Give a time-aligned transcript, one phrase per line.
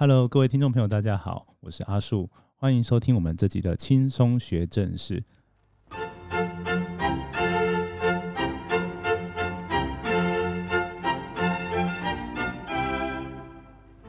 [0.00, 5.22] Hello，各位听众朋友，大家好，我是阿树，欢迎收听我们这集的轻松学正事。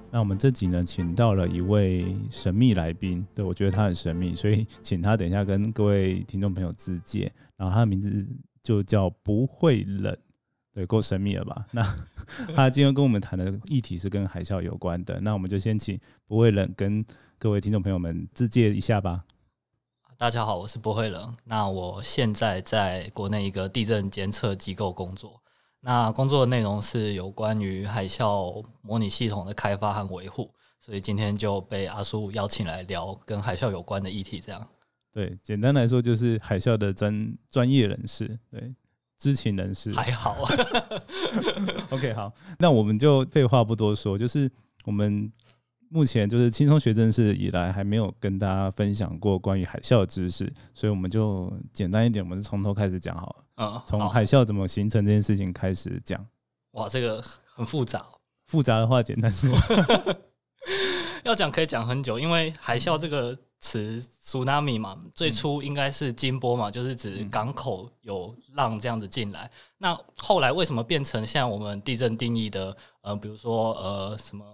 [0.10, 7.30] 那我们这集呢，请到了一位神秘来宾，对我觉得他很神秘，所以请他等一下跟各位听众朋友自介。
[7.58, 8.26] 然后他的名字
[8.62, 10.18] 就叫不会冷，
[10.74, 11.66] 对，够神秘了吧？
[11.72, 11.82] 那
[12.56, 17.06] 他今天跟我们谈的议题是跟海啸有关的，那我们就先请不会冷跟
[17.38, 19.24] 各位听众朋友们自介一下吧。
[20.18, 21.36] 大家好，我是不会冷。
[21.46, 25.42] 那我现在在国内一个地震监测机构工作。
[25.84, 34.40] 那工作的内容是有关于海啸模拟系统的开发和维护，所以今天就被阿叔邀请来聊跟海啸有关的议题。
[34.40, 34.68] 这样，
[35.12, 38.72] 对，简单来说就是海啸的专专业人士，对，
[39.22, 40.50] 知情人士还好。
[41.92, 44.50] OK，好，那我们就废话不多说，就是
[44.86, 45.32] 我们。
[45.94, 53.36] 目前就是轻松学正式以来还没有跟大家分享过关于海啸的知识，所以我们就简单一点，我们从头开始讲好了。
[53.58, 56.26] 嗯，从海啸怎么形成这件事情开始讲。
[56.76, 58.06] 哇，这个很复杂。
[58.48, 59.54] 复杂的话简单说，
[61.26, 69.50] 要讲可以讲很久，因为海啸这个词 “tsunami” 嘛，最初应该是金波嘛，就是指港口有浪这样子进来。
[69.78, 74.46] 那后来为什么变成像我们地震定义的，呃，比如说呃什么？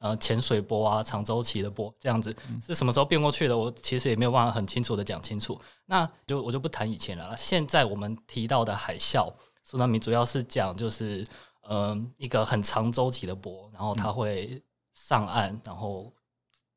[0.00, 3.56] 呃，潜水波啊，长周期的波，这样子是什么时候变过去的？
[3.56, 5.58] 我其实也没有办法很清楚的讲清楚。
[5.86, 7.34] 那就我就不谈以前了。
[7.38, 9.32] 现在我们提到的海啸
[9.64, 11.26] ，tsunami 主要是讲就是
[11.62, 14.62] 呃一个很长周期的波，然后它会
[14.92, 16.12] 上岸，然后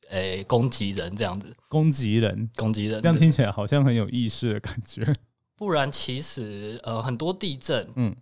[0.10, 1.56] 诶攻击人这样子。
[1.70, 5.06] 攻击人，攻击人，这样听起来好像很有意识的感觉。
[5.56, 8.16] 不然其实呃很多地震嗯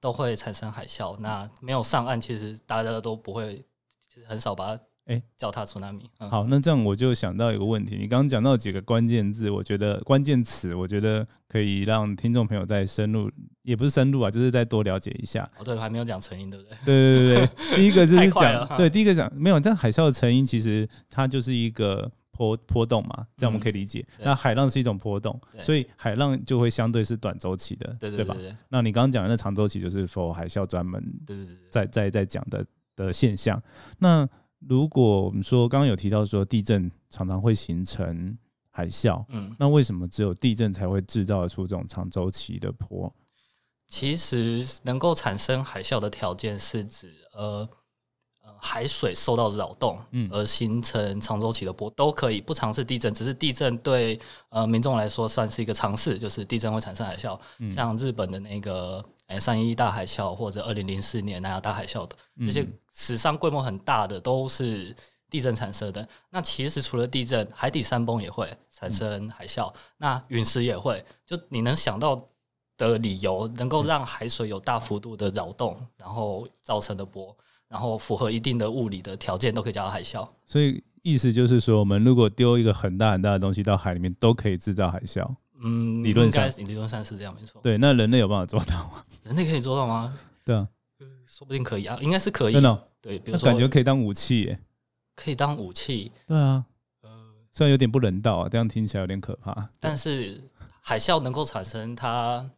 [0.00, 3.64] 都会产生海啸，那没有上岸，其实大家都不会。
[4.08, 6.08] 其实很少把它哎脚踏出纳米。
[6.16, 13.28] 好，那这样我就想到一个问题，你刚刚讲到几个关键字，我觉得关键词，我觉得可以让听众朋友再深入，
[13.62, 15.50] 也不是深入啊，就是再多了解一下。
[15.58, 16.78] 哦，对，还没有讲成因，对不对？
[16.86, 24.06] 对对对对，第一个就是讲，对，第一个讲没有，但海啸的成因其实它就是一个波波动嘛，这样我们可以理解。
[24.20, 28.36] 那海浪是一种波动，所以海浪就会相对是短周期的，对对吧？
[28.68, 31.02] 那你刚刚讲的那长周期就是 for 海啸专门，
[31.70, 32.64] 在在在讲的。
[32.94, 33.58] 的现象。
[34.00, 34.28] 那
[34.68, 38.36] 如果我们说刚刚有提到说地震常常会形成
[38.70, 43.12] 海啸，嗯，那为什么只有地震才会制造出这种长周期的波？
[43.86, 47.68] 其实能够产生海啸的条件是指呃。
[48.64, 54.18] 海水受到扰动，嗯，而形成长周期的波都可以，不尝试地震，只是地震对
[54.50, 57.36] 呃民众来说算是一个尝试，就是地震会产生海啸，
[57.72, 64.94] 像日本的那个哎三一大海啸或者二零零四年南亚大海啸的那些史上规模很大的都是
[65.30, 66.06] 地震产生的。
[66.30, 72.28] 那其实除了地震，海底山崩也会产生海啸，那陨石也会，就你能想到
[72.76, 77.36] 的理由，能够让海水有大幅度的扰动，然后造成的波。
[77.68, 80.28] 然后符合一定的物理的条件，都可以叫海啸。
[80.44, 85.26] 所以意思就是说，我们如果丢一个很大很大的东西到海里面，都可以制造海啸。
[85.62, 87.60] 嗯，理论上，理论上是这样，没错。
[87.62, 89.04] 对，那人类有办法做到吗？
[89.24, 90.16] 人类可以做到吗？
[90.44, 90.68] 对啊，
[91.26, 92.52] 说不定可以啊，应该是可以。
[92.52, 92.88] 真的？
[93.00, 94.58] 对，比如说感觉可以当武器耶。
[95.14, 96.10] 可以当武器？
[96.26, 96.64] 对啊。
[97.02, 97.10] 呃，
[97.52, 99.68] 虽然有点不人道啊，这样听起来有点可怕。
[99.78, 100.40] 但是
[100.80, 102.50] 海啸能够产生它。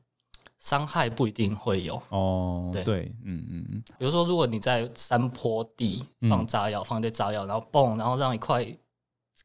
[0.56, 8.66] 伤害不一定会有哦，对，嗯嗯嗯，比如说，如果你在山坡地放炸药，放一堆炸药，然后嘣，然后让一块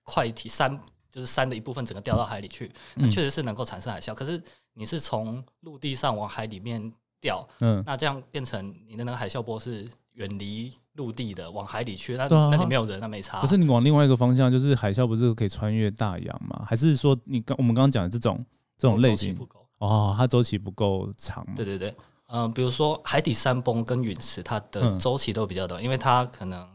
[0.03, 4.13] 块体山就是山的一部分整个掉到海里去，那确实是能够产生海啸。
[4.13, 4.41] 可是
[4.73, 13.41] 你是从陆地上往海里面掉，嗯，那这样变成你的那个海啸波是远离陆地的，往海里去，那那里没有人，那没差。
[13.41, 16.63] 可是你往另外一个方向，就是海啸不是可以穿越大洋吗？
[16.67, 18.45] 还是说你刚我们刚刚讲的这种
[18.77, 19.65] 这种类型不够？
[19.79, 21.45] 哦，它周期不够长。
[21.55, 21.95] 对对对，
[22.27, 26.69] 嗯，比如说海底山崩跟陨石，它的周期都比较短，因为它可能呃，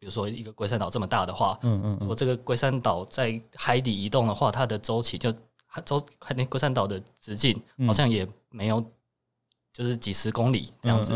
[0.00, 5.30] 比如说一个龟山岛这么大的话，嗯嗯，我这个龟山岛在海底移动的话，它的周期就
[5.84, 8.82] 周海那龟山岛的直径好像也没有，
[9.74, 11.12] 就是几十公里这样子。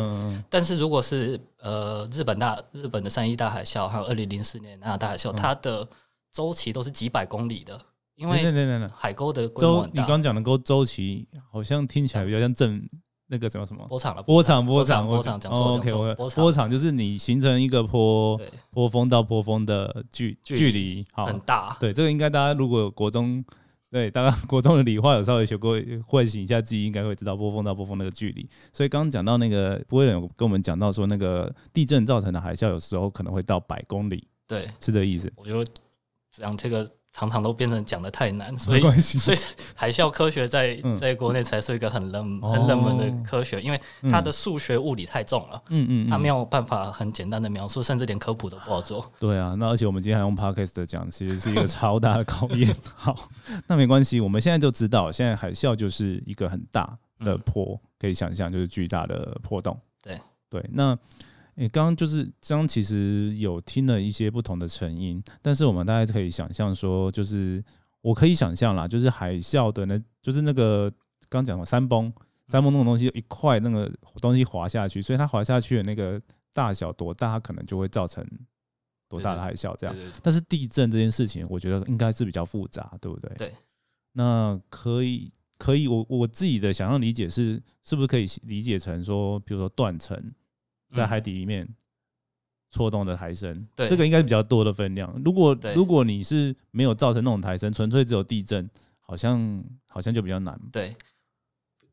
[0.50, 5.88] 但是如果是呃日本大日本的三一大海啸，还有二零零四年那大海啸，它的
[6.30, 7.80] 周期都是几百公里的。
[8.16, 12.86] 因为海沟的周，你刚讲的沟周期好像听起来比较像正
[13.34, 15.92] 那个什么什么波场了，波场波场波长讲错，OK，
[16.36, 18.40] 波场就是你形成一个坡
[18.70, 23.44] 坡峰到坡峰的距距离很大，对这个应该大家如果有国中
[23.90, 25.76] 对大家 国中的理化有稍微学过，
[26.06, 28.48] 唤醒一下记忆，应该会知道波峰到波峰那个距离。
[28.72, 34.28] 所以刚刚讲到那个不会有跟我们讲到说那个地震造成的海啸有时候可能会到百公里。
[34.46, 35.32] 对，是这意思。
[35.34, 35.68] 我觉得
[36.30, 36.88] 讲这个。
[37.16, 39.36] 常常都变成讲的太难，所以所以
[39.76, 43.80] 海啸科学在在国内才是一个很冷很冷门的科学，因为
[44.10, 49.08] 它的数学物理太重了，嗯嗯，它没有办法很简单的描述，甚至连科普都不好做。
[49.20, 52.74] 对啊，那而且我们今天还用 podcast 讲，其实是一个超大的考验。
[52.96, 53.16] 好，
[53.68, 59.78] 那没关系，我们现在就知道，现在海啸就是一个很大的波，可以想象就是巨大的波动。
[60.02, 60.20] 对
[60.50, 60.98] 对，那。
[61.56, 67.64] 你刚刚就是刚其实有听了一些不同的成因，但是我们大概可以想象说，就是
[68.00, 70.92] 我可以想象啦，就是海啸的那，就是那个
[71.28, 72.12] 刚讲过山崩，
[72.48, 73.90] 山崩那种东西一块那个
[74.20, 76.20] 东西滑下去，所以它滑下去的那个
[76.52, 78.26] 大小多大，它可能就会造成
[79.08, 79.94] 多大的海啸这样。
[80.22, 83.32] 但是地震这件事情，我觉得应该是比较复杂，对不对？
[83.36, 83.54] 对。
[84.12, 90.32] 那可以可以，我我自己的想象理解是，是不是可以理解成说，比如说断层。
[90.94, 91.68] 在海底里面
[92.70, 95.12] 错动的抬升，对这个应该比较多的分量。
[95.24, 98.68] 如果如果你是没有造成那种抬升，纯粹只有地震，
[99.00, 100.58] 好像好像就比较难。
[100.72, 100.94] 对，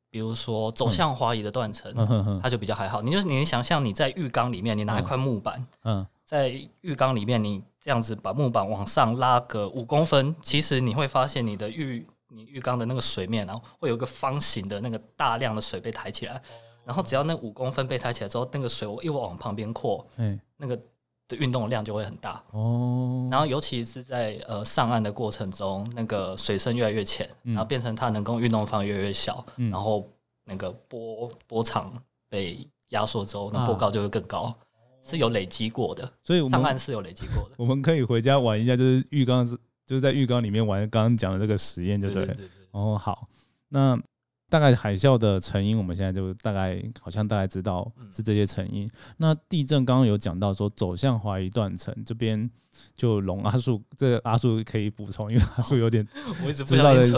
[0.10, 1.94] 比如说走向滑移的断层，
[2.42, 3.02] 它就比较还好。
[3.02, 6.50] 你就是你想象你在浴缸里面，你拿一块木板，嗯，在
[6.82, 16.42] 浴缸里面，你这样子把木板往上拉个五公分，其实你会发现你的浴你浴缸的那个水面，然后会有个方形的那个大量的水被抬起来。
[16.84, 20.06] 然后只要那五公分被抬起来之后，那个水又往旁边扩，
[20.58, 20.76] 那个
[21.28, 23.30] 的运动量就会很大哦。
[23.32, 30.10] 然后尤其是在呃上岸的过程中，那个水深越来越浅，然后变成它能够运动方越来越小，然后
[30.46, 31.94] 那个波波长
[32.28, 34.54] 被压缩之后，那波高就会更高，
[35.04, 36.12] 是有累积过的。
[36.24, 37.56] 所以上岸是有累积过的。
[37.58, 39.56] 我们可以回家玩一下，就是浴缸是
[39.86, 42.28] 就是在浴缸里面玩刚刚讲的这个实验，就对。
[42.72, 43.28] 哦，好，
[43.70, 44.02] 那。
[44.52, 48.86] 大概海啸的成因，我们现在就大概好像大概知道是这些成因。
[49.16, 52.50] 那地震刚刚有讲到说走向怀疑断层，这边
[52.94, 56.06] 就龙阿树，这阿树可以补充，因为阿树有点
[56.44, 57.14] 我一直不知道的意思。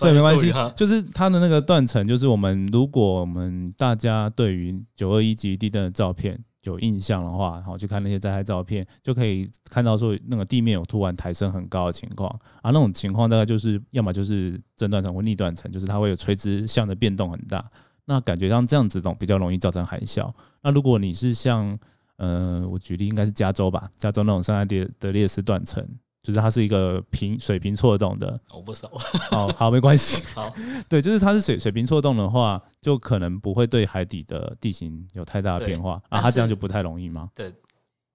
[0.00, 6.42] 对，没关系，就是它的那个断层，就是我们如果我们大家对于九二一级地震的照片。
[6.64, 12.30] 有印象的话，然后去看那些灾害照片，就可以看到说那个地面有突然抬升很高的情况，
[12.62, 17.64] 而那种情况大概就是要么就是正断层或逆断层，就是它会有垂直向的变动很大。
[18.04, 20.30] 那感觉像这样子的比较容易造成海啸。
[20.62, 21.78] 那如果你是像，
[22.16, 25.86] 呃，我举例应该是加州吧，加州那种圣安地德烈斯断层。
[26.22, 28.86] 就是它是一个平水平错动的，我不熟。
[29.30, 30.22] 哦，好，没关系。
[30.34, 30.52] 好，
[30.88, 36.20] 对，就是它是水水平错动的话，就可能不会对海底的地形有太大的变化啊。
[36.20, 37.30] 它这样就不太容易吗？
[37.34, 37.50] 对，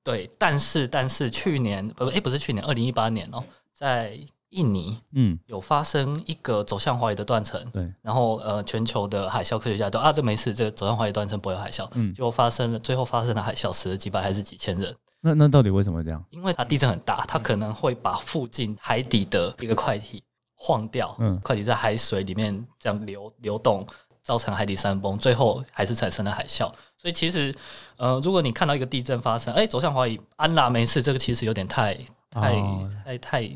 [0.03, 3.43] 对，但是但是去年不，哎，不是去年，二零一八年哦，
[3.73, 4.19] 在
[4.49, 7.59] 印尼，嗯，有发生一个走向怀疑的断层。
[7.71, 11.89] 对，然后呃，全球的海啸科学家都啊，这没事，这个走向怀疑断层不会有海啸。
[11.95, 14.95] 嗯，结果发生了，最后发生了海啸，死了几百还是几千人。
[15.25, 16.23] 那那到底为什么这样？
[16.29, 20.21] 因为它地震很大，它可能会把附近海底的一个块体
[20.53, 23.83] 晃掉，嗯，块体在海水里面这样流流动，
[24.21, 26.71] 造成海底山崩，最后还是产生了海啸。
[26.95, 27.51] 所以其实，
[27.97, 31.95] 呃，如果你看到一个地震发生，哎，走向怀疑，安娜没事，这个其实有点太
[32.29, 32.55] 太
[33.03, 33.49] 太太。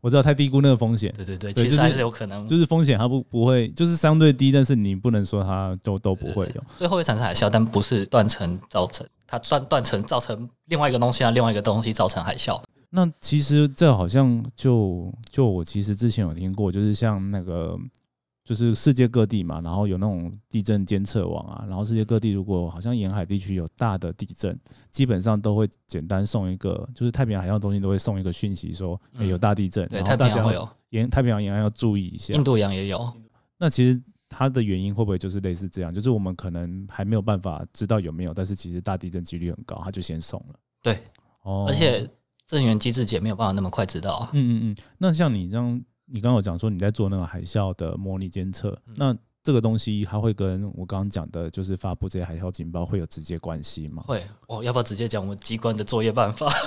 [0.00, 12.60] 我知道太低估那个风险，对对对，其实还是有可能，就是风险它不不会，就是相对低，但是你不能说它都都不会有，最后会产生海啸，但不是断层造成，它断断层造成另外一个东西啊，另外一个东西造成海啸。
[12.90, 17.78] 那其实这好像就就我其实之前有听过，就是像那个。
[18.48, 24.58] 就是世界各地嘛，然后有那种地震监测网啊，然后世界各地如果好像沿海地区有大的地震，
[24.90, 33.12] 基本上都会简单送一个，就是太平洋海上中心都会送一个讯息说有大地震，然后大家会有沿太平洋沿岸要注意一下，印度洋也有。
[33.58, 35.92] 那其实它的原因会不会就是类似这样？
[35.92, 40.54] 就是我们可能还没有办法知道有没有，但是其实大地震几率很高，它就先送了。
[40.82, 40.98] 对，
[41.42, 42.08] 哦，而且
[42.46, 44.30] 震源机制也没有办法那么快知道啊。
[44.32, 45.84] 嗯嗯嗯，那像你这样。
[46.10, 54.02] 你刚刚有讲说你在做那个海啸的模拟监测，那这个东西它会跟我刚刚讲的，就是发布这些海啸警报会有直接关系吗？
[54.06, 56.48] 会，哦，要不要直接讲我们机关的作业办法？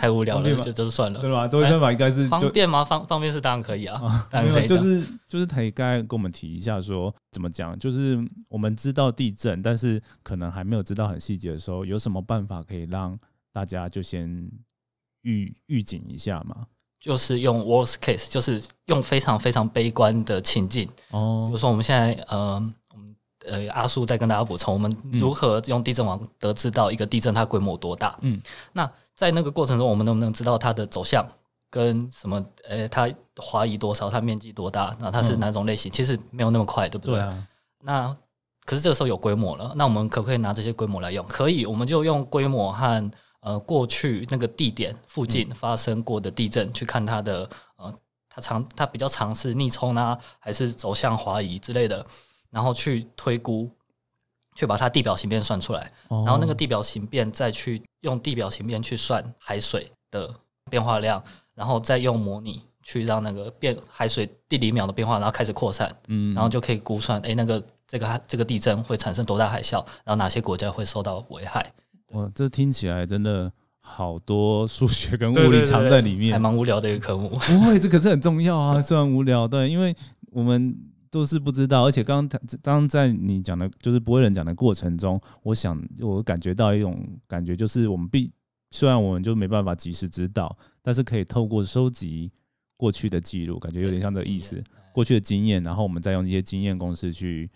[0.00, 1.48] 太无聊了，就就算了，对吧？
[1.48, 2.84] 作业办法应该是方便吗？
[2.84, 13.18] 方方便是当然可以啊，当然可以，就是就是他刚才跟我们提一下说怎么讲，就是我们知道地震，但是可能还没有知道很细节的时候，有什么办法可以让
[13.52, 14.48] 大家就先
[15.22, 16.66] 预预警一下嘛？
[17.04, 20.88] 就是用 worst case，就是用非常非常悲观的情境。
[21.10, 22.54] 哦，比如说我们现在，呃，
[22.94, 23.14] 我们
[23.46, 28.16] 呃阿叔在跟大家补充，我们如何用地震网得知到一个地震它规模多大？
[28.22, 28.40] 嗯，
[28.72, 31.28] 那在那个过程中，我们能不能知道它的走向
[31.68, 32.42] 跟什么？
[32.66, 33.06] 呃，它
[33.36, 34.08] 滑移多少？
[34.08, 34.96] 它面积多大？
[34.98, 35.92] 那它是哪种类型？
[35.92, 37.16] 其实没有那么快，对不对？
[37.16, 37.46] 对啊。
[37.82, 38.16] 那
[38.64, 41.22] 可是这个时候有规模了，那我们可不可以拿这些规模来用？
[41.26, 43.10] 可以，我们就用规模和。
[43.44, 47.94] 呃过去那个地点附近发生过的地震，去看它的呃
[48.28, 52.04] 它常它比较尝试逆冲啊，还是走向滑移之类的，
[52.50, 53.70] 然后去推估，
[54.56, 60.34] 去把它地表形变算出来，然后那个地表形变再去用地表形变去算海水的
[60.70, 61.22] 变化量，
[61.54, 62.62] 然后再用模拟。
[62.86, 71.72] 去让那个变海水地理秒的变化，然后开始扩散，嗯，然后就可以估算，哎，那个这个这个地震会产生多大海啸，然后哪些国家会受到危害？
[72.12, 77.28] 哇，这听起来真的好多数学跟物理藏在里面，还蛮无聊的一个科目。
[77.28, 79.94] 不会，这可是很重要啊，虽然无聊，对，因为
[80.30, 80.76] 我们
[81.10, 88.30] 都是不知道，而且刚刚刚在你讲的，就是不会人讲的过程中，我想我感觉到一种感觉，就是我们必
[88.70, 92.30] 虽然我们就没办法及时知道，但是可以透过收集。
[92.76, 97.48] 过去的记录感觉有点像这个意思，过去的经验，然后我们再用一些经验公式去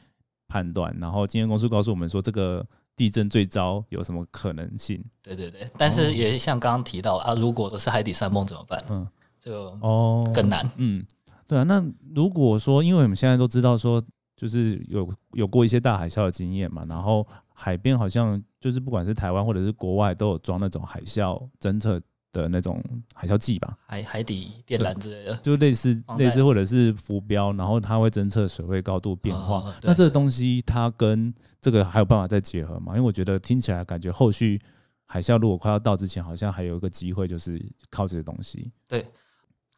[0.47, 2.65] 判断，然后经验公式告诉我们说这个
[2.99, 5.03] 地震最糟有什么可能性？
[5.23, 8.79] 对对对，但是也像刚刚提到啊，如果是海底山崩怎么办？
[8.91, 9.07] 嗯，
[9.39, 10.69] 就哦更难。
[10.79, 11.07] 嗯，
[11.47, 11.81] 对啊，那
[12.13, 14.03] 如果说因为我们现在都知道说，
[14.37, 17.25] 就是有有过一些大海啸的经验嘛，然后
[17.55, 22.03] 海边好像就是不管是台湾或者是国外都有装那种海啸侦测。
[22.43, 22.83] 的那种
[23.15, 29.75] 海啸计吧，海海底电缆之类的，就类似类似或者是浮标，然后它会侦测水位高度变化。
[29.83, 32.93] 那这个东西它跟这个还有办法再结合吗？
[32.95, 34.61] 因为我觉得听起来感觉后续
[35.07, 38.71] 海啸如果快要到之前，好像还有一个机会，就是靠这些东西。
[38.87, 39.07] 对，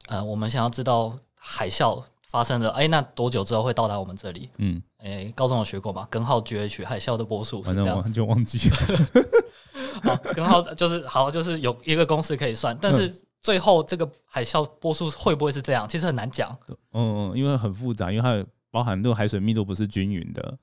[0.09, 4.51] 呃，我们想要知道海啸发生的，哎，那多久之后会到达我们这里？
[4.59, 6.07] 嗯，哎，高中有学过嘛？
[6.11, 8.77] 根号 GH 海啸的波数是这样，就忘记了。
[10.03, 15.89] 好，根号就是好，就是有一个公式可以算，但是最后这个海啸波数会不会是这样？
[15.89, 16.57] 其实很难讲。
[16.93, 20.59] 嗯嗯，因为很复杂，因为它包含那个海水密度不是均匀的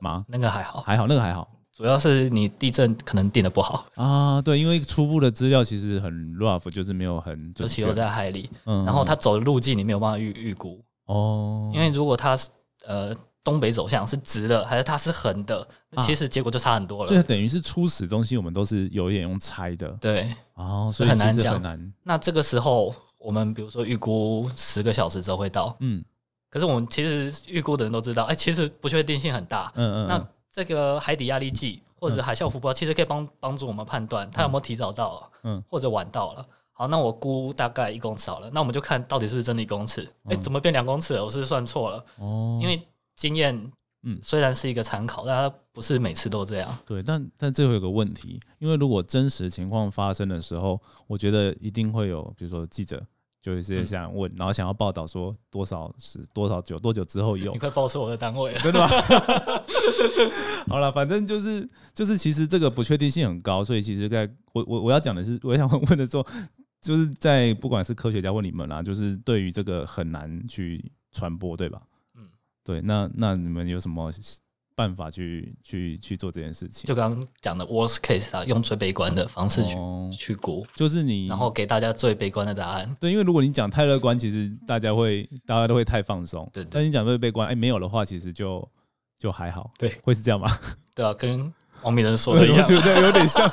[0.00, 0.24] 吗？
[0.28, 1.48] 那个还好，还好，那个还好。
[1.72, 4.42] 主要是你地震可能定的不好啊。
[4.42, 11.70] 对，因为初步的资料其实很 rough，就是没有很尤其又在海里，嗯，然后它走的路径你没有办法预预估哦。
[11.74, 12.50] 因为如果它是
[12.86, 13.14] 呃。
[13.44, 15.66] 东北走向是直的还是它是横的？
[16.02, 17.08] 其实结果就差很多了。
[17.08, 19.88] 所以等于是初始东西，我们都是有一点用猜的。
[20.00, 21.92] 对，哦，所以很难讲。
[22.04, 26.04] 那这个时候，我们比如说预估十个小时之后会到，嗯，
[26.48, 29.72] 可是我们其实预估的人都知道，哎，其实不确定性很大。
[29.74, 30.06] 嗯嗯。
[30.06, 36.44] 那这个海底压力计或者海啸浮波，其实可以帮帮助我们判断它有没有提早到，嗯，或者晚到了。
[36.72, 40.08] 好，那我估大概一公尺好了，那我们就看到底是不是真的一公尺？
[40.28, 41.24] 哎，怎么变两公尺了？
[41.24, 42.80] 我是算错了哦，因为。
[43.22, 43.70] 经验，
[44.02, 46.78] 嗯，虽然是一个参考，但它不是每次都这样。
[46.84, 53.00] 对，但但这会有个问题，因为如果真实情况发生的时候，我觉得一定会有，比如说记者
[53.40, 58.88] 就直接想问，然后想要报道说多少是多少久多久之后有，你快报出我的单位， 真的吗？
[60.66, 66.26] 好了，反正就是就是，其实这个不确定性很高，所以其实在我我我要讲的是，我想问的时候，
[66.80, 71.80] 就是在不管是科学家或你们啦，就是对于这个很难去传播，对吧？
[72.64, 74.10] 对，那那你们有什么
[74.74, 76.86] 办法去去去做这件事情？
[76.86, 79.76] 就刚刚讲的 worst case 啊，用最悲观的方式去
[80.10, 82.96] 去估，就是你，然后给大家最悲观的答案。
[82.98, 86.48] 对，因为如果你讲太乐观，其实大家会大家都会太放松。
[86.52, 88.66] 对，但你讲最悲观，哎，没有的话，其实就
[89.18, 89.70] 就还好。
[89.78, 90.48] 对，会是这样吗？
[90.94, 91.52] 对啊，跟
[91.82, 93.46] 王明仁说的一样，觉得有点像。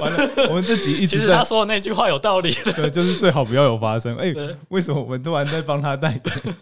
[0.00, 2.50] 完了，我们这集一直他说的那句话有道理。
[2.50, 4.16] 对，就是最好不要有发生。
[4.16, 4.34] 哎，
[4.68, 6.56] 为什么我们突然在帮他代言？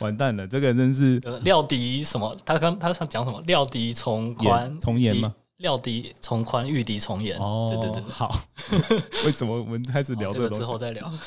[0.00, 2.34] 完蛋了，这个真是料敌什么？
[2.44, 3.40] 他刚他想讲什么？
[3.42, 5.34] 料敌从宽从严吗？
[5.58, 7.38] 料敌从宽，御敌从严。
[7.38, 8.34] 哦，对对对，好。
[9.26, 11.12] 为什么我们开始聊这个之后再聊？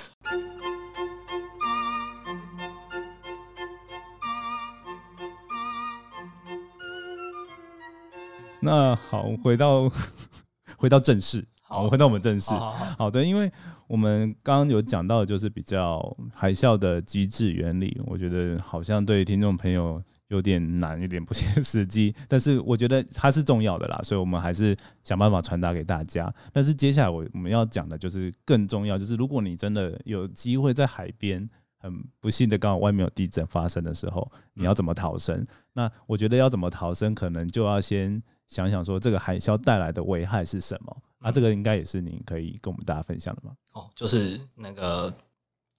[8.59, 9.89] 那好，回到
[10.77, 11.45] 回到正事。
[11.61, 12.51] 好，回到我们正事。
[12.97, 13.51] 好的，因为。
[13.87, 22.13] 我们刚刚有讲到的就是比较海啸的机制原理，我觉得好像对听众朋友有点难，有点不切实际。
[22.27, 26.33] 但是我觉得它是重要的啦，所以我们还是想办法传达给大家。
[26.51, 35.45] 但是接下来我我们要讲的就是更重要，就是如果你真的有机会在海边，很不幸的刚好外面有地震发生的时候，你要怎么逃生？
[35.73, 40.97] 那我觉得要怎么逃生，可能就要先想想说这个海啸带来的危害是什么。
[41.25, 43.51] 啊，这个应该也是你可以跟我们大家分享的吗？
[43.73, 45.11] 哦，就是那个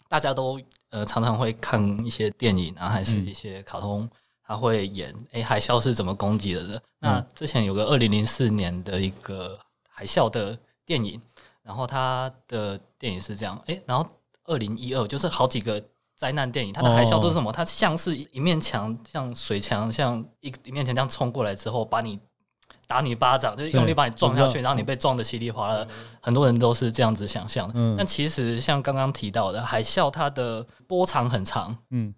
[0.09, 0.61] 大家都
[0.91, 4.11] 呃常常会看一些电影啊，还是一些卡通，
[4.43, 6.83] 他会演哎海啸是怎么攻击的？
[6.99, 9.57] 那之前有个二零零四年的一个
[9.89, 11.21] 海啸的电影，
[11.63, 14.05] 然后他的电影是这样，哎，然后
[14.47, 15.81] 二零一二就是好几个
[16.17, 17.53] 灾难电影，它的海啸都是什么？
[17.53, 22.19] 它像是一面墙，像水墙，像一一面墙这样冲过来之后，把你。
[22.87, 25.87] 打你巴掌，就是用力把你撞下去，然后你被撞得稀里哗啦。
[26.21, 27.71] 很多人都是这样子想象。
[27.97, 32.15] 但其实像刚刚提到的，海啸它的波长很长，嗯，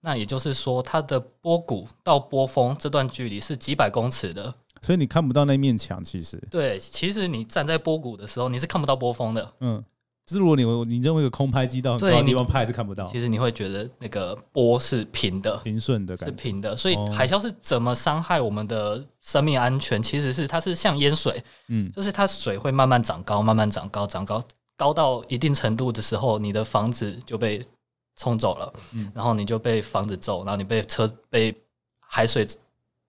[0.00, 6.02] 那也就是说它的波谷到波峰这段距离是几百公尺的，所以你看不到那面墙。
[6.04, 9.84] 其实，对，其实你站在波谷的时候，你是看不到波峰的，嗯。
[10.28, 16.76] 是如果你你认为一个空拍机到高的地方拍还是看不到，其实你会觉得那个波是平的、平顺的，是平的。
[16.76, 20.00] 所以海啸是怎么伤害我们的生命安全？
[20.00, 24.40] 其实是它是像淹水，嗯，就是它水会慢慢长高，慢慢长高，长高
[24.76, 27.60] 高到一定程度的时候，你的房子就被
[28.16, 31.52] 冲走了，嗯，然后你就被房子揍，然后你被车被
[31.98, 32.46] 海水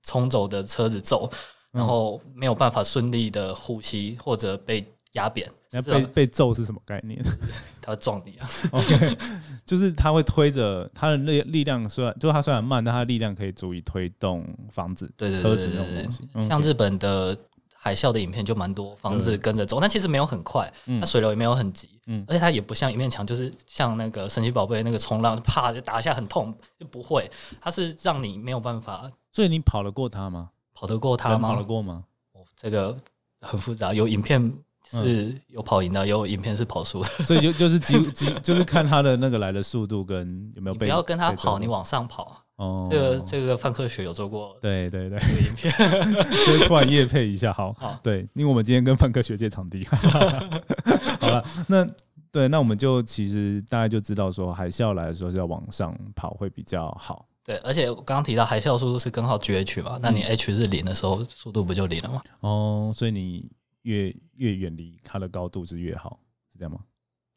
[0.02, 1.30] 冲走的车子揍，
[1.72, 4.84] 然后没有办法顺利的呼吸或者被。
[5.14, 7.24] 压扁，那被被揍是什么概念？
[7.82, 8.50] 他会撞你啊！
[8.72, 9.18] OK，
[9.66, 16.28] 就是他会推着他的力力量，虽然就是他虽然慢，但他的力量可以足以推动房子、车子那种东西。
[16.48, 17.38] 像日本的
[17.74, 27.30] 海啸的影片就蛮多，房子跟着走，但其实没有很快，它水流也没有很急，嗯，而且它也不像一面墙，就是像那个神奇宝贝那个冲浪，啪就打一下很痛，就不会，
[27.62, 29.12] 它是让你没有办法。
[29.32, 30.50] 所以你跑得过它吗？
[30.74, 31.50] 跑得过它吗？
[31.50, 32.06] 跑得过吗？
[32.32, 32.98] 哦，这个
[33.42, 34.54] 很复杂，有影片。
[34.90, 40.86] 是有跑赢的，有影片是跑输的，所以就就是几 几就是看他的那个来的速度跟有没有被。
[40.86, 42.40] 不要跟他跑，你往上跑。
[42.58, 44.56] 哦，这个这个范科学有做过。
[44.62, 45.74] 对对对，影片
[46.46, 49.84] 就突然夜配一下，好，好，对，因为我们今天跟范科学借场地。
[51.20, 51.86] 好了，那
[52.32, 57.26] 对，那我们就其实大家就知道说，海啸来的时候是要往上跑会比较好。
[57.44, 62.22] 对，而且刚刚提到海啸速度是根号 G H 嘛，那你 H 是零的时候，速度不就零了吗？
[62.42, 63.50] 哦，所以你。
[63.84, 66.20] 越越远离它的高度是越好，
[66.52, 66.80] 是这样吗？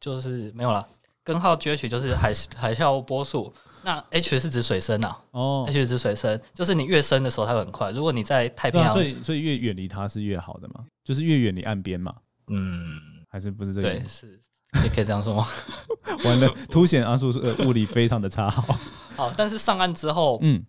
[0.01, 0.87] 就是没有了，
[1.25, 5.17] 根号 G H 就是海海啸波速，那 H 是指水深呐。
[5.31, 7.91] 哦，H 指水深，就是你越深的时候它会很快。
[7.91, 12.15] 如果你在太平洋，所以所以越远离它是越好的嘛，就是越远离岸边嘛。
[12.49, 13.91] 嗯，还是不是这个？
[13.91, 14.39] 对，是，
[14.83, 15.47] 你可以这样说吗？
[16.25, 18.49] 完了，凸显阿叔呃物理非常的差。
[18.51, 18.79] 好，
[19.17, 20.63] 好，但是上岸之后，嗯，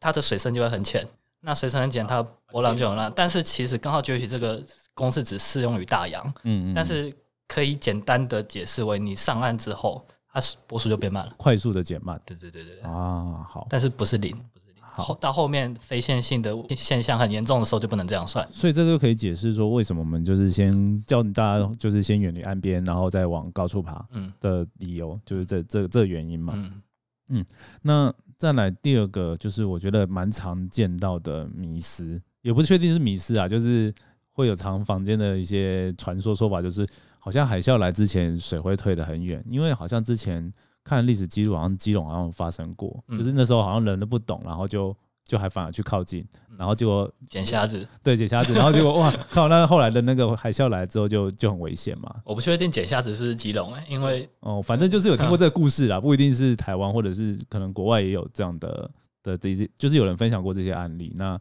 [0.00, 1.06] 它的水深就会很浅。
[1.40, 3.12] 那水深很浅，它波浪就很浪。
[3.14, 4.62] 但是其实根号崛起这个。
[4.94, 7.12] 公式只适用于大洋，嗯嗯，但是
[7.48, 24.32] 可以简单的解释为，你上岸之后，它波速就变慢了，快速的减慢，对对对对啊，好，但是不是零，不是零，后到后面非线性的现象很严重的时候就不能这样算，所以这就可以解释说，为什么我们就是先叫大家就是先远离岸边，然后再往高处爬，嗯。
[24.40, 26.82] 的理由就是这这这原因嘛，嗯。
[27.28, 27.46] 嗯，
[27.80, 33.94] 那再来第二个就是我觉得蛮常见到的迷思，也不确定是迷思啊，就是。
[34.32, 36.86] 会有藏房间的一些传说说法，就是
[37.18, 46.26] 好像海啸来之前水会退得很远，因为好像之前看历史记录，好像基隆好像发生过，就是那时候好像人都不懂，然后就就还反而去靠近，
[46.58, 52.12] 然后结果捡瞎子，对，捡瞎子，然后结果哇靠，那后来的那个海啸来之后就就很危险嘛。
[52.24, 58.90] 我不确定捡瞎子是不是基隆哎，因为哦，反正就是有听过这个故事啦，不一定是台湾，或者是可能国外也有这样的
[59.22, 61.12] 的这些，就是有人分享过这些案例。
[61.16, 61.40] 那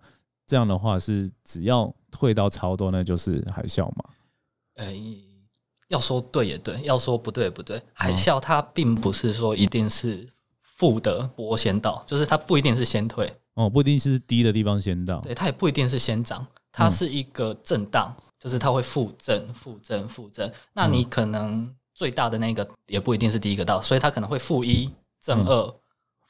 [0.51, 4.03] 这样的话是只要退到超多，那就是海啸嘛？
[4.75, 4.93] 呃，
[5.87, 7.81] 要说对也对，要说不对也不对。
[7.93, 10.27] 海啸它并不是说一定是
[10.61, 20.51] 负的波先到，就是它不一定是先退哦，不一定是低的地方先到，对，它也不一定是先涨，它是一个震荡，就是它会负正、负正、负正。
[20.73, 24.89] 那你可能最大的那个也不一定是第一个到，所以它可能会负一、
[25.21, 25.73] 正二、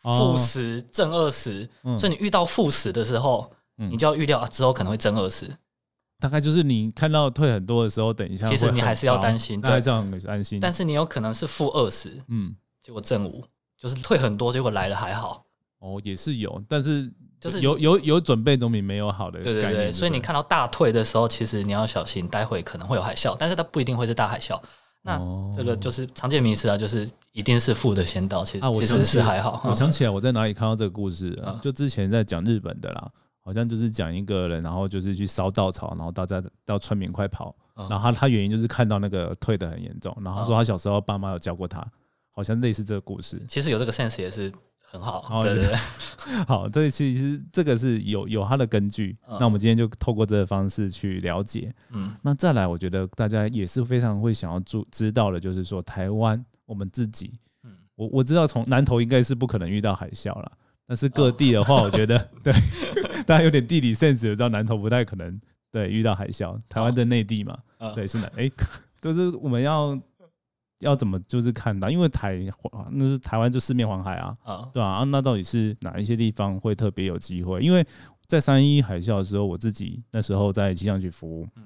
[0.04, 1.68] 负十、正二十。
[1.98, 3.52] 所以你遇到负十的时候。
[3.90, 5.50] 你就要预料啊，之后可能会增二十，
[6.20, 10.60] 大概就是你看到退很多的时候，等一下，其实你还是要担心，对，这样安心。
[10.60, 13.44] 但是你有可能是负二十，嗯，结果正五，
[13.80, 15.46] 就是退很多，结果来了还好。
[15.80, 19.42] 哦，也是有，但是就是有有有准备总比没有好的。
[19.42, 24.62] 对对对，所以你看到大退的时候，其实你要小心，待会可能会有海啸，但是它不一定会是大海啸。
[25.04, 25.20] 那
[25.52, 29.60] 这个就是常见迷思啊，就是一定是负的先到，其实其实是还好。
[29.66, 31.60] 我想起来，我在哪里看到这个故事啊？
[31.64, 33.12] 就之前在讲日本的啦。
[33.42, 41.86] 好像就是讲一个人，然后就是去烧稻草，然后大家到村民快跑，然后他他原因就是看到那个退的很严重，然后说他小时候爸妈有教过他，
[42.32, 43.44] 好像类似这个故事。
[43.48, 45.76] 其实有这个 sense 也是很好，对对对。
[46.46, 49.18] 好，这其实这个是有有它的根据。
[49.40, 51.74] 那我们今天就透过这个方式去了解。
[51.90, 60.52] 嗯，那再来，我觉得大家也是非常会想要知知道的，就是说台湾我们自己，嗯，我我知道从南投应该是不可能遇到海啸了。
[60.92, 62.54] 但是各地的话，我觉得 对
[63.26, 65.40] 大家有点地理 sense，知道南投不太可能
[65.72, 66.60] 对遇到海啸。
[66.68, 67.58] 台湾的内地嘛，
[67.96, 68.52] 对是南，哎，
[69.00, 69.98] 就是我们要
[70.80, 72.38] 要怎么就是看到，因为台
[72.92, 74.34] 那是台湾就四面环海啊，
[74.74, 74.86] 对吧？
[74.86, 77.62] 啊，那到底是哪一些地方会特别有机会？
[77.62, 77.82] 因为
[78.28, 81.64] 在三一海啸的时候，我自己那时候在气象局服务，嗯，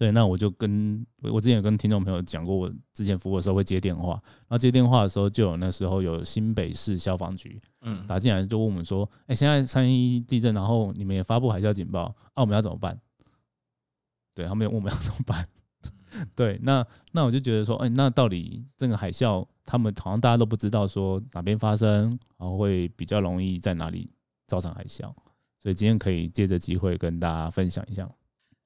[0.00, 12.98] 对，那我就跟我之前有跟听众朋友讲过，我之前服务的时候会接电话，然后接电话的时候就有那时候有新北市消防局，嗯，打进来就问我们说，哎，现在三一地震，然后你们也发布海啸警报，啊，我们要怎么办？
[14.34, 15.46] 对，他们问我们要怎么办？
[16.34, 16.82] 对，那
[17.12, 24.10] 那我就觉得说，哎，那到底这个海啸，他们好像大家都不知道说哪边发生，然后会比较容易在哪里
[24.46, 25.12] 造成海啸，
[25.58, 28.08] 所以今天可以借着机会跟大家分享一下。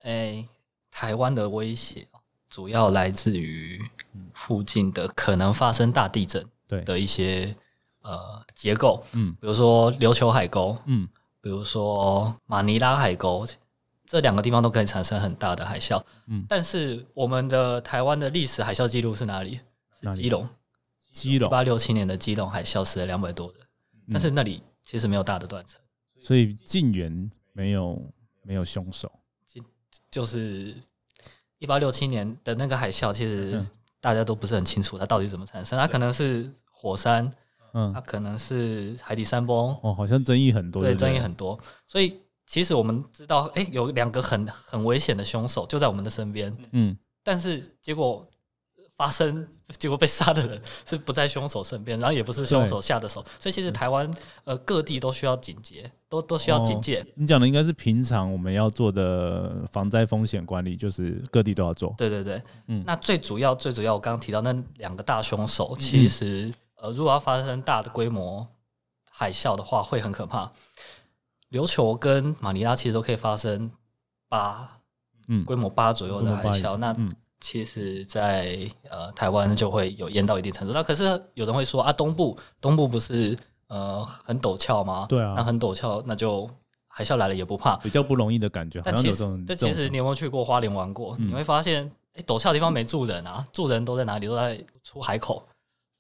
[0.03, 0.47] 哎，
[0.95, 2.07] 台湾的威胁
[2.49, 3.83] 主要来自于
[4.33, 6.81] 附近的可能发生大地震对。
[6.83, 7.55] 的一些
[8.03, 11.09] 呃结构，嗯，比如说琉球海沟，嗯，
[11.41, 13.45] 比如说马尼拉海沟。
[14.07, 19.59] 这两个地方都可以产生很大的海啸，嗯，但是我们的台湾的历史海啸记录是哪里？
[19.99, 20.47] 是基隆，
[21.11, 21.51] 基隆。
[21.51, 23.67] 八六七年的基隆海啸死了两百多人，
[24.13, 25.81] 但是那里其实没有大的断层，
[26.23, 29.11] 所以近源没有没有凶手，
[30.11, 30.75] 就是
[31.59, 33.65] 一八六七年的那个海啸，其实
[34.01, 37.33] 大家都不是很清楚它到底怎么产生，它可能是火山，
[37.73, 42.21] 嗯，它可能是海底山崩，哦，好像争议很多，对，争议很多，所以。
[42.47, 48.29] 其实我们知道，哎，有两个很很危险的凶手就在我们的身边，嗯，但是结果
[48.97, 54.09] 发生，结果被杀的人是不在凶手身边，然后也不是凶手下的手，所以其实台湾
[54.45, 57.05] 呃各地都需要警戒，都都需要警戒。
[57.17, 61.93] 你讲的应该是平常我们要做的防灾风险管理，就是各地都要做。
[61.99, 68.47] 对对对，嗯，那最主要最主要，我刚刚提到那两个大凶手，其实呃，如果要发生大的规模
[69.11, 70.51] 海啸的话，会很可怕。
[71.51, 73.71] 琉球跟马尼拉其实都可以发生
[74.29, 74.69] 八，
[75.27, 76.77] 嗯，规模八左右的海啸。
[76.77, 76.95] 那
[77.45, 78.57] 其实，在
[78.89, 80.73] 呃台湾就会有淹到一定程度。
[80.73, 81.05] 那可是
[81.35, 85.05] 有人会说啊，东部东部不是呃很陡峭吗？
[85.07, 86.49] 对啊，那很陡峭，那就
[86.89, 88.81] 海啸来了也不怕，比较不容易的感觉。
[88.83, 91.15] 但其实，但其实你有没有去过花莲玩过？
[91.19, 94.27] 你会发现，哎，陡峭的地方没住人啊，住人都在哪里？
[94.27, 95.47] 都在出海口。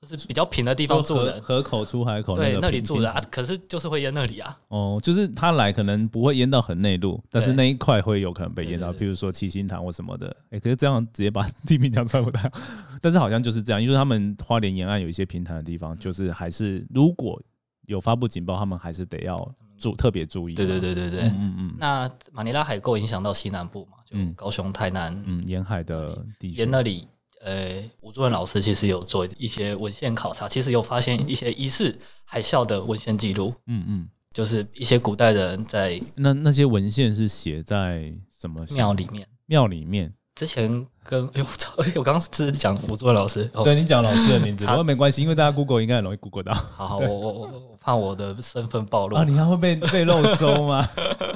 [0.05, 4.57] 是比较平的地方住人，河口出海口对，那里住人啊，可是就是会淹那里啊。
[4.69, 10.37] 哦，就是他来可能不会淹到很内陆，但是那一块会有可能被淹到，譬如说七星潭或什么的。
[10.51, 12.61] 哎，可是这样直接把地名讲出来不太好，
[13.01, 17.40] 但是好像就是这样，因为他们花莲沿岸有一些平坦的地方，就是还是如果
[17.87, 19.37] 有发布警报，他们还是得要
[19.77, 20.55] 注特别注意。
[20.55, 21.75] 对对对对对，嗯嗯。
[21.79, 27.07] 那马尼拉海沟影响到西南部嘛，就高雄、台南，嗯，沿海的地沿那里。
[27.44, 33.54] 呃，吴作文老师其实有做一些文献考察，其实有发现一些疑似海啸的文献记录。
[33.66, 39.26] 嗯嗯，就是一些古代人在那那些文献是写在什么庙里面？
[39.46, 46.54] 庙里面之前跟哎呦我操，我刚刚是讲吴作文老师，对你讲老师的名字， 不过没关系，因为大家 Google 应该很容易 Google 到。
[46.54, 50.88] 好，我我我我怕我的身份暴露啊，你还会被被漏收吗？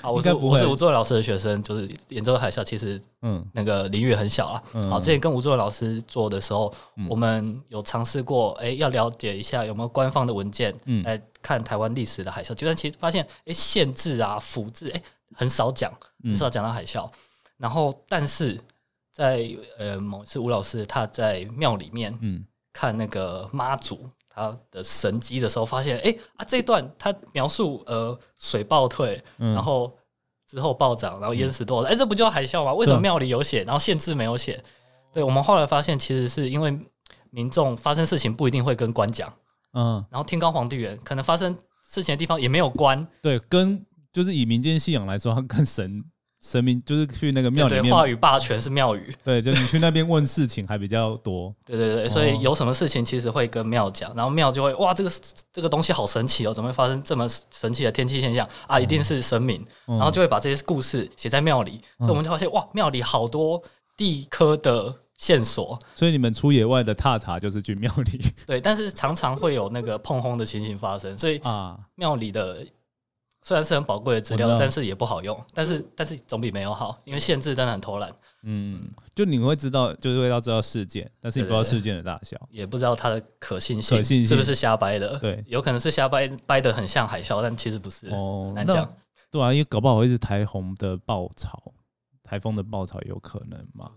[0.00, 4.62] 好，我是我是吴作文老师的学生，就是演奏海啸，其实嗯，那个领域很小啊。
[4.88, 6.72] 好，之前跟吴作文老师做的时候，
[7.08, 15.02] 我们有尝试过，哎，要了解一下有没有官方的文件来看台湾历史的海啸，就但其实发现，哎，限制啊、府制，哎，
[15.34, 15.92] 很少讲，
[16.24, 17.10] 很少讲到海啸。
[17.58, 18.58] 然后，但是
[19.12, 24.08] 在呃某次吴老师他在庙里面，嗯，看那个妈祖。
[24.40, 29.94] 他的神机的时候，发现哎啊，这一段他描述呃水暴退，然后
[30.48, 31.88] 之后暴涨，然后淹死多少？
[31.88, 32.72] 哎，这不就海啸吗？
[32.72, 34.62] 为什么庙里有写，然后县志没有写？
[35.12, 36.78] 对我们后来发现，其实是因为
[37.30, 39.32] 民众发生事情不一定会跟官讲，
[39.74, 46.04] 嗯，然后天高皇帝远，可能发生事情的地方也没有官，对，跟就是以民间信仰来说，他跟神。
[46.42, 49.14] 神明就是去那个庙里面，话语霸权是庙宇。
[49.22, 51.54] 对，就你去那边问事情还比较多。
[51.66, 55.10] 对对对，所以有什么事情其实会跟庙讲，然后庙就会哇，这个
[55.52, 58.80] 这个东西好神奇哦，怎么会发生这么神奇的天气现象啊？
[58.80, 63.62] 一定是神明，然后就会把这些故事写在庙里，所以我们就发现哇，庙里好多
[63.94, 65.78] 地科的线索。
[65.94, 68.18] 所以你们出野外的踏查就是去庙里。
[68.46, 72.66] 对，但是常常会有那个碰轰的情形发生，所以啊，庙里的。
[73.42, 75.38] 虽然是很宝贵的资料，但是也不好用。
[75.54, 78.10] 但是但是总比没有好，因为限制真的很偷懒。
[78.42, 85.18] 嗯，就你会知道，就是会要知道事件，但是你不知道事件的大小，也不知道它的可信性，可信性是不是瞎掰的？
[85.18, 88.08] 对，有可能是瞎掰，掰的很像海啸，但其实不是。
[88.08, 88.90] 哦，难讲。
[89.30, 91.72] 对啊，因为搞不好会是台风的爆潮，
[92.22, 93.90] 台风的爆潮有可能嘛？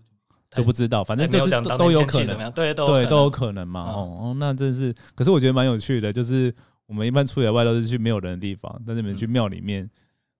[0.50, 2.50] 就不知道，反正就是都有可能。
[2.52, 3.80] 对，都对都有可能嘛。
[3.92, 6.54] 哦，那真是，可是我觉得蛮有趣的，就是。
[6.86, 9.88] 我们一般出野外都是去没有人的地方，但是你们去庙里面，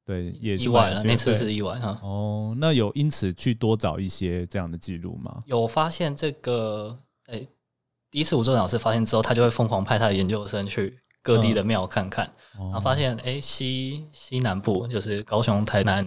[0.04, 1.02] 对，也意外了。
[1.02, 1.98] 那次是意外哈。
[2.02, 5.42] 哦，那有因此去多找一些这样的记录吗？
[5.46, 7.46] 有发现这个，哎，
[8.10, 16.06] 第一次吴作老师发现之后，他就会疯狂派他的研究生去各地的庙看看，然后发现哎西西南部就是高雄、台南、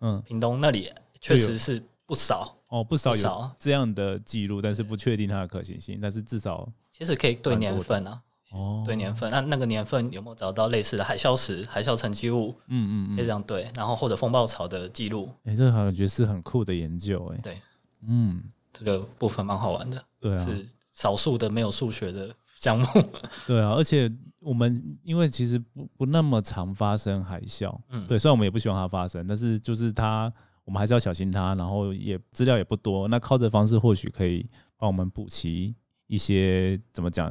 [0.00, 8.20] 嗯屏东那里确实是不少哦，不少有这样的记录，但是不确定它的可行性，但是至少其实可以对年份啊。
[8.52, 12.54] 哦，对年份，那那个年份有没有找到类似的海啸石、海啸沉积物？
[12.68, 15.28] 嗯嗯，可以这样对，然后或者风暴潮的记录。
[15.44, 17.60] 哎，这个感觉是很酷的研究，哎，对，
[18.06, 22.86] 嗯，这个部分蛮好玩的，对啊，是少数的没有数学的项目。
[23.46, 30.32] 对啊，而且我们因为其实不不那么常发生海啸，嗯，对，虽然我们也不希望它发生，但是就是它，
[30.64, 35.74] 我们还是要小心它，然后也资料也不多，那靠这方式或许可以帮我们补齐
[36.06, 37.30] 一些怎么讲？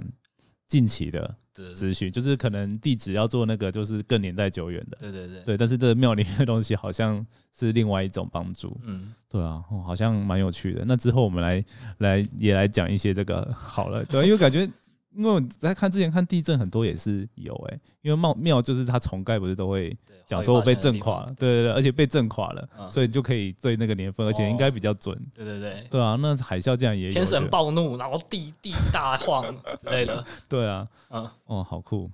[0.67, 1.35] 近期的
[1.73, 4.97] 资讯，就是可能地址要做那个，就是更年代久远的。
[4.99, 5.57] 对对对，对。
[5.57, 7.25] 但是这庙里面的东西好像
[7.57, 8.79] 是另外一种帮助。
[8.83, 10.83] 嗯，对啊，好像蛮有趣的。
[10.85, 11.63] 那之后我们来
[11.99, 14.69] 来也来讲一些这个好了，对，因为感觉。
[15.15, 19.95] 因为我在看之前看地震很多也是有哎，因为庙庙就是它重盖不是都会
[20.27, 25.17] 讲说我被震垮了，对对对，而且被震垮了，所以就可以对那个年份，而且应该比较准。
[25.33, 29.43] 对对对，对啊，那海啸这样也有天神暴怒，然后地地大晃
[29.81, 30.23] 之类的。
[30.47, 32.11] 对啊，嗯，哦，好酷。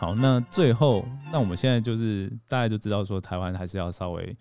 [0.00, 4.34] 好，那最后，那我们现在就是大家就知道说，台湾还是要稍微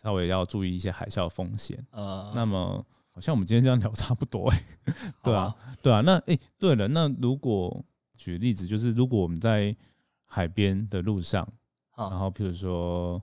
[0.00, 1.76] 稍微要注意一些海啸风险。
[1.90, 4.64] 呃，那么好像我们今天这样聊差不多哎，
[5.20, 6.02] 对啊，对啊。
[6.02, 7.84] 那哎，对了，那如果
[8.16, 9.74] 举例子，就是如果我们在
[10.24, 11.52] 海边的路上，
[11.96, 13.20] 然后譬如说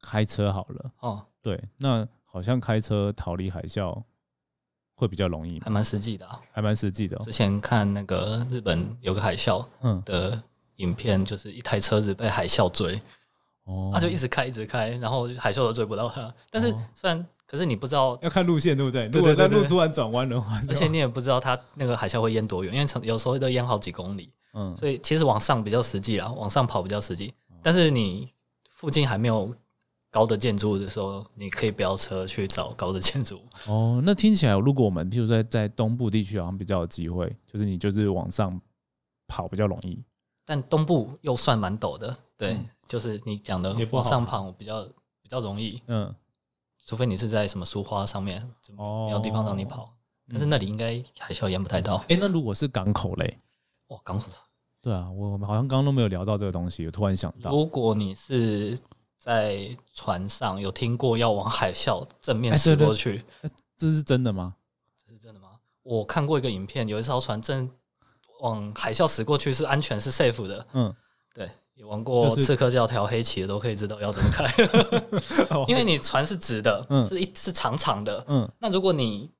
[0.00, 4.02] 开车好了，哦，对，那好像开车逃离海啸
[4.96, 7.16] 会比较容易，还蛮实际的，还蛮实际的。
[7.18, 10.42] 之前看那个日本有个海啸，嗯的。
[10.76, 13.00] 影片就是一台车子被海啸追，
[13.64, 16.32] 哦，他就一直开一直开，然后海啸都追不到他。
[16.50, 19.08] 但是虽然，可是你不知道要看路线，对不对？
[19.08, 24.32] 对对对，路突然转弯的话，而且你也不知道它那个海啸会淹多远，因为有时候都淹好几公里。
[24.56, 27.34] 嗯，所以其实往上比较实际啦，往上跑比较实际。
[27.60, 28.28] 但是你
[28.70, 29.52] 附近还没有
[30.10, 33.42] 高的建筑物的时候，你可以飙车去找高的建筑物。
[33.66, 38.60] 哦，那听起来，如果我们譬如在在东部地区，好像比较有机会，就是你就是往上
[39.26, 40.00] 跑比较容易。
[40.44, 44.84] 但东部又算蛮陡的，对，就是你讲的往上跑比较
[45.22, 46.14] 比较容易，嗯，
[46.84, 49.94] 除非你是在什么树花上面，没有地方让你跑，
[50.28, 51.96] 但是那里应该海啸淹不太到。
[52.08, 53.38] 哎，那如果是港口嘞？
[53.88, 54.26] 哇，港口，
[54.82, 58.78] 对啊，我们好像刚刚都没有聊到这个东西，我突然想到，如果你是
[59.16, 63.22] 在船上有听过要往海啸正面驶过去，
[63.78, 64.56] 这是真的吗？
[65.06, 65.52] 这是真的吗？
[65.82, 67.70] 我看过一个影片，有一艘船正。
[68.40, 70.94] 往海啸驶过去是安全是 safe 的，嗯，
[71.34, 74.44] 对，有玩过刺客教条黑旗的都可以知道要怎么开，
[75.68, 79.30] 因为你船是直的，嗯，是一是长长的，嗯，那如果你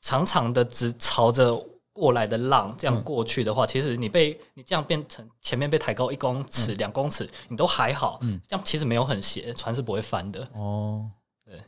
[0.00, 1.54] 长长的直朝着
[1.92, 11.08] 过来的浪这样过去的话，其实你被你这样变成前面被抬高一公尺两公尺，你都还好，嗯，这样其实没有很斜，船是不会翻的，哦。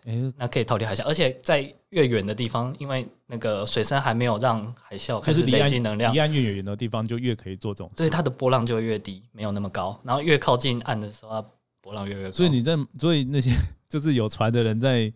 [0.04, 10.00] 哎，那可以逃离海啸，而且在越远的地方，因为那个水深还没有让海啸开始累积能量，离岸越远的地方就越可以做这种，所以它的波浪就会越低，没有那么高。
[10.02, 11.44] 然后越靠近岸的时候，
[11.80, 12.30] 波浪越越高。
[12.32, 13.50] 所以你在，所以那些
[13.88, 15.12] 就是有船的人在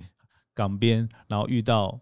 [0.55, 1.99] 港边，然后遇到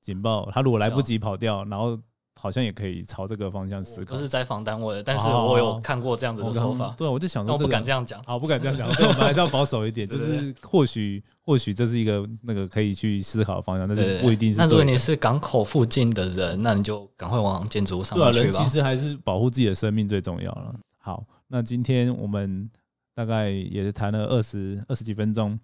[0.00, 1.98] 警报，他如果来不及跑掉，然后。
[2.40, 4.14] 好像也可以朝这个方向思考。
[4.14, 6.94] 不是在防单位的，但是我有看过这样子的说法。
[6.96, 8.22] 对，我就想说，我不敢这样讲。
[8.24, 8.90] 好，不敢这样讲。
[8.94, 10.08] 所以我们还是要保守一点。
[10.08, 14.58] 就是或许，或许这是一个那个可以去思考的方向，但是不一定是。
[14.58, 18.44] 那如果你是港口附近的人，那你就赶快往建筑物上面去吧。
[18.44, 20.74] 人其实还是保护自己的生命最重要了。
[20.96, 22.70] 好，那今天我们
[23.14, 25.60] 大概也是谈了二十二十几分钟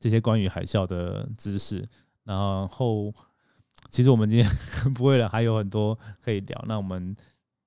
[0.00, 1.88] 这些关于海啸的知识，
[2.24, 3.14] 然后。
[3.88, 7.14] 其实我们今天不会了，还有很多可以聊，那我们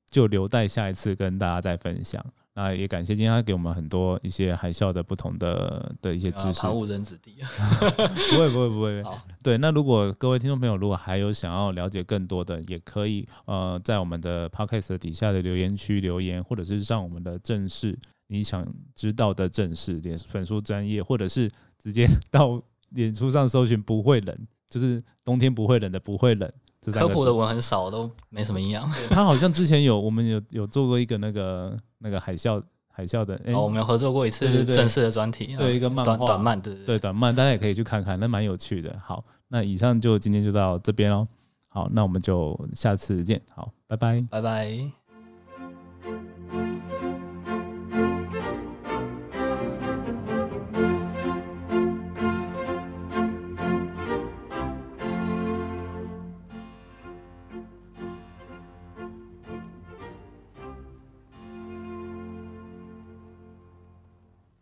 [0.10, 2.24] 就留待下一次跟大家再分享。
[2.56, 6.68] 那也感谢今天他给我们很多一些海啸的不同的的一些知识。
[6.68, 7.38] 误人子弟，
[8.30, 9.04] 不会不会不会。
[9.42, 17.98] 对，那如果各位听众朋友如果还有想要了解更多的，也可以呃在我们的 podcast 底下的留言区留言，或者是上我们的正式
[18.28, 21.50] 你想知道的正式脸粉书专业，或者是
[21.80, 24.48] 直接到脸书上搜寻不会冷。
[24.74, 26.52] 就是冬天不会冷的，不会冷。
[26.92, 28.84] 科普的文很少，都没什么营养。
[29.12, 39.00] 他好像之前有，我们有有做过一个那个那个海啸海啸的，哦，我们有合作过一次正式的专题，对一个漫画短漫的，对短漫，大家也可以去看看，那蛮有趣的。
[39.06, 41.28] 好，那以上就今天就到这边哦。
[41.70, 43.42] 好，那我们就下次见。
[43.54, 45.03] 好，拜拜，拜拜。